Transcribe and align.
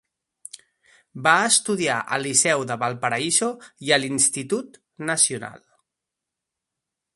Va 1.27 1.33
estudiar 1.49 1.97
al 2.15 2.25
Liceu 2.27 2.65
de 2.71 2.79
Valparaíso 2.85 3.51
i 3.89 3.95
a 3.97 4.01
l'Institut 4.01 4.83
Nacional. 5.13 5.63